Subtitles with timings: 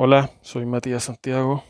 [0.00, 1.64] Hola, soy Matías Santiago.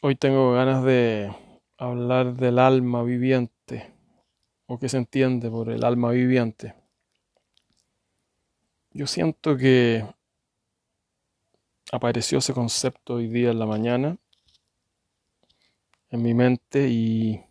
[0.00, 1.30] Hoy tengo ganas de
[1.76, 3.92] hablar del alma viviente
[4.64, 6.74] o qué se entiende por el alma viviente.
[8.92, 10.06] Yo siento que
[11.92, 14.16] apareció ese concepto hoy día en la mañana
[16.08, 17.44] en mi mente y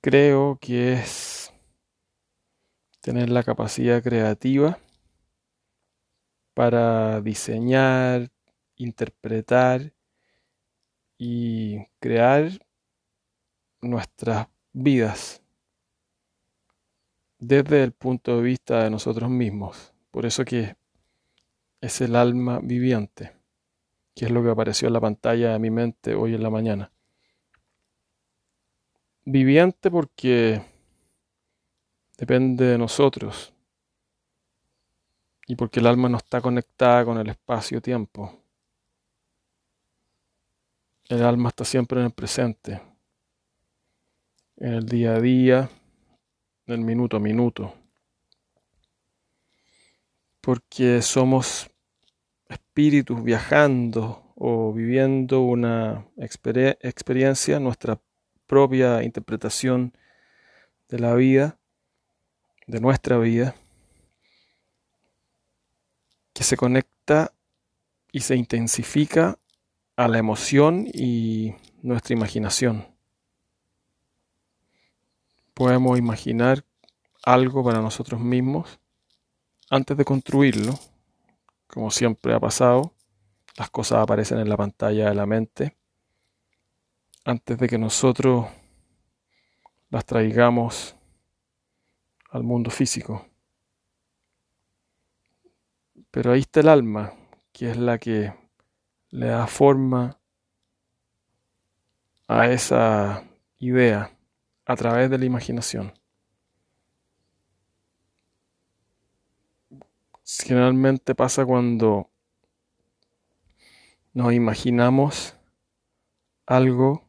[0.00, 1.52] creo que es
[3.00, 4.78] tener la capacidad creativa
[6.54, 8.30] para diseñar,
[8.76, 9.92] interpretar
[11.18, 12.50] y crear
[13.80, 15.42] nuestras vidas
[17.38, 19.92] desde el punto de vista de nosotros mismos.
[20.10, 20.76] Por eso que
[21.80, 23.32] es el alma viviente,
[24.14, 26.90] que es lo que apareció en la pantalla de mi mente hoy en la mañana.
[29.26, 30.62] Viviente porque
[32.16, 33.54] depende de nosotros
[35.46, 38.40] y porque el alma no está conectada con el espacio-tiempo.
[41.08, 42.80] El alma está siempre en el presente,
[44.56, 45.70] en el día a día,
[46.66, 47.74] en el minuto a minuto,
[50.40, 51.70] porque somos
[52.48, 58.00] espíritus viajando o viviendo una experiencia, nuestra
[58.46, 59.92] propia interpretación
[60.88, 61.58] de la vida,
[62.66, 63.54] de nuestra vida
[66.34, 67.32] que se conecta
[68.12, 69.38] y se intensifica
[69.96, 72.86] a la emoción y nuestra imaginación.
[75.54, 76.64] Podemos imaginar
[77.24, 78.78] algo para nosotros mismos
[79.70, 80.78] antes de construirlo,
[81.66, 82.92] como siempre ha pasado,
[83.56, 85.76] las cosas aparecen en la pantalla de la mente
[87.24, 88.46] antes de que nosotros
[89.90, 90.96] las traigamos
[92.30, 93.26] al mundo físico.
[96.14, 97.12] Pero ahí está el alma,
[97.52, 98.32] que es la que
[99.10, 100.20] le da forma
[102.28, 103.24] a esa
[103.58, 104.16] idea
[104.64, 105.92] a través de la imaginación.
[110.24, 112.08] Generalmente pasa cuando
[114.12, 115.36] nos imaginamos
[116.46, 117.08] algo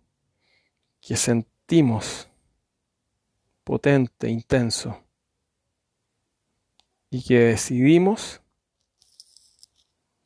[1.00, 2.28] que sentimos
[3.64, 5.00] potente, intenso,
[7.12, 8.42] y que decidimos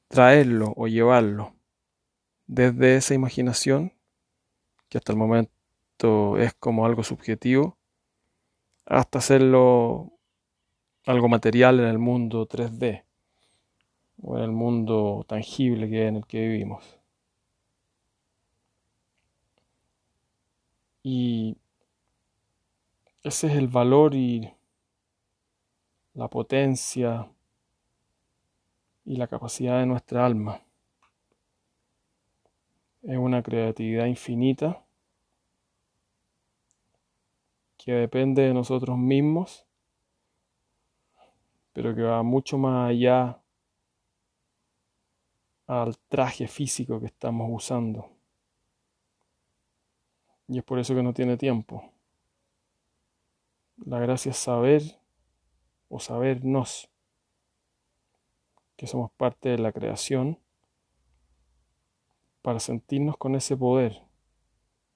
[0.10, 1.54] traerlo o llevarlo
[2.48, 3.94] desde esa imaginación,
[4.90, 7.78] que hasta el momento es como algo subjetivo,
[8.86, 10.12] hasta hacerlo
[11.06, 13.04] algo material en el mundo 3D
[14.22, 17.00] o en el mundo tangible que en el que vivimos.
[21.04, 21.56] Y
[23.24, 24.52] ese es el valor y
[26.14, 27.30] la potencia
[29.10, 30.62] y la capacidad de nuestra alma.
[33.02, 34.86] Es una creatividad infinita
[37.76, 39.66] que depende de nosotros mismos,
[41.74, 43.42] pero que va mucho más allá
[45.66, 48.12] al traje físico que estamos usando.
[50.48, 51.92] Y es por eso que no tiene tiempo.
[53.78, 54.84] La gracia es saber
[55.88, 56.92] o sabernos
[58.80, 60.40] que somos parte de la creación,
[62.42, 64.02] para sentirnos con ese poder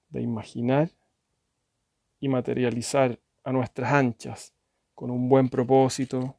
[0.08, 0.90] de imaginar
[2.18, 4.54] y materializar a nuestras anchas
[4.94, 6.34] con un buen propósito,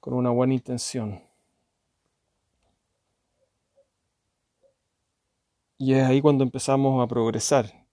[0.00, 1.22] con una buena intención.
[5.76, 7.86] Y es ahí cuando empezamos a progresar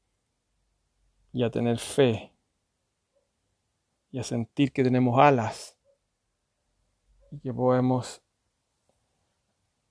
[1.33, 2.31] y a tener fe
[4.11, 5.77] y a sentir que tenemos alas
[7.33, 8.21] y que podemos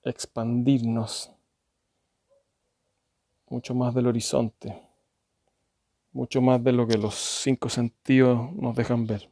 [0.05, 1.33] expandirnos
[3.49, 4.81] mucho más del horizonte,
[6.13, 9.29] mucho más de lo que los cinco sentidos nos dejan ver.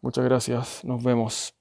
[0.00, 1.54] Muchas gracias, nos vemos.